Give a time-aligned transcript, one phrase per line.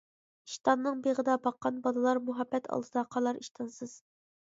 [0.49, 3.99] ئىشتاننىڭ بېغىدا باققان بالىلار مۇھەببەت ئالدىدا قالار ئىشتانسىز.